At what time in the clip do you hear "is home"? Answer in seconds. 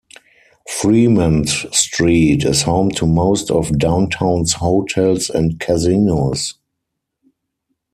2.43-2.89